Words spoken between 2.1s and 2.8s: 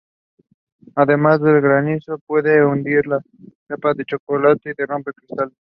puede